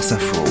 [0.00, 0.44] France Info.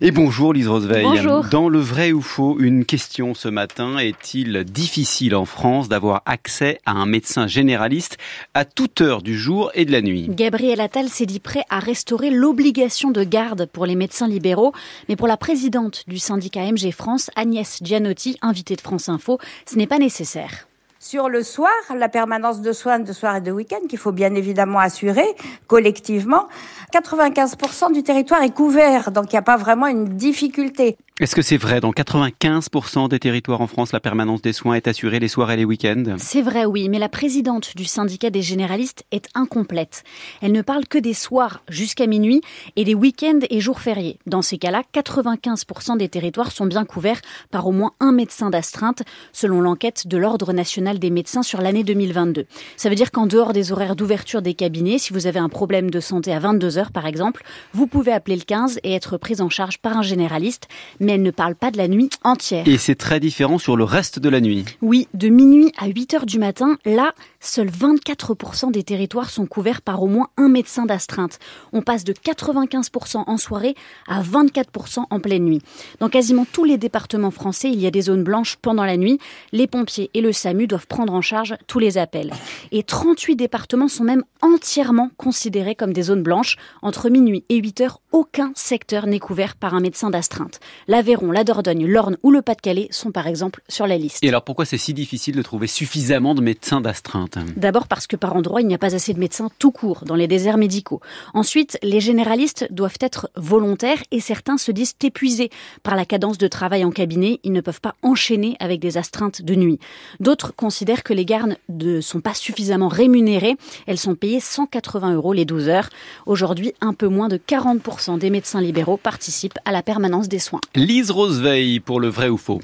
[0.00, 1.04] Et bonjour Lise Roseveil.
[1.04, 1.44] Bonjour.
[1.44, 3.98] Dans le vrai ou faux, une question ce matin.
[3.98, 8.18] Est-il difficile en France d'avoir accès à un médecin généraliste
[8.52, 10.26] à toute heure du jour et de la nuit?
[10.28, 14.72] Gabriel Attal s'est dit prêt à restaurer l'obligation de garde pour les médecins libéraux.
[15.08, 19.38] Mais pour la présidente du syndicat MG France, Agnès Gianotti, invitée de France Info,
[19.70, 20.66] ce n'est pas nécessaire.
[21.02, 24.34] Sur le soir, la permanence de soins de soir et de week-end qu'il faut bien
[24.34, 25.24] évidemment assurer
[25.66, 26.46] collectivement,
[26.92, 30.98] 95% du territoire est couvert, donc il n'y a pas vraiment une difficulté.
[31.20, 31.80] Est-ce que c'est vrai?
[31.80, 35.56] Dans 95% des territoires en France, la permanence des soins est assurée les soirs et
[35.58, 36.14] les week-ends?
[36.16, 40.02] C'est vrai, oui, mais la présidente du syndicat des généralistes est incomplète.
[40.40, 42.40] Elle ne parle que des soirs jusqu'à minuit
[42.76, 44.18] et des week-ends et jours fériés.
[44.24, 49.02] Dans ces cas-là, 95% des territoires sont bien couverts par au moins un médecin d'astreinte,
[49.34, 52.46] selon l'enquête de l'Ordre national des médecins sur l'année 2022.
[52.78, 55.90] Ça veut dire qu'en dehors des horaires d'ouverture des cabinets, si vous avez un problème
[55.90, 57.42] de santé à 22 heures par exemple,
[57.74, 60.66] vous pouvez appeler le 15 et être pris en charge par un généraliste.
[60.98, 62.66] Mais elle ne parle pas de la nuit entière.
[62.66, 64.64] Et c'est très différent sur le reste de la nuit.
[64.82, 69.82] Oui, de minuit à 8 heures du matin, là, seuls 24% des territoires sont couverts
[69.82, 71.38] par au moins un médecin d'astreinte.
[71.72, 73.74] On passe de 95% en soirée
[74.08, 75.62] à 24% en pleine nuit.
[76.00, 79.18] Dans quasiment tous les départements français, il y a des zones blanches pendant la nuit.
[79.52, 82.32] Les pompiers et le SAMU doivent prendre en charge tous les appels.
[82.72, 86.56] Et 38 départements sont même entièrement considérés comme des zones blanches.
[86.82, 90.60] Entre minuit et 8 heures, aucun secteur n'est couvert par un médecin d'astreinte.
[91.00, 94.22] L'Aveyron, la Dordogne, l'Orne ou le Pas-de-Calais sont par exemple sur la liste.
[94.22, 98.16] Et alors pourquoi c'est si difficile de trouver suffisamment de médecins d'astreinte D'abord parce que
[98.16, 101.00] par endroit, il n'y a pas assez de médecins tout court dans les déserts médicaux.
[101.32, 105.48] Ensuite, les généralistes doivent être volontaires et certains se disent épuisés
[105.82, 107.40] par la cadence de travail en cabinet.
[107.44, 109.78] Ils ne peuvent pas enchaîner avec des astreintes de nuit.
[110.20, 113.56] D'autres considèrent que les gardes ne sont pas suffisamment rémunérées.
[113.86, 115.88] Elles sont payées 180 euros les 12 heures.
[116.26, 120.60] Aujourd'hui, un peu moins de 40% des médecins libéraux participent à la permanence des soins.
[120.90, 122.60] Lise Roseveil pour le vrai ou faux.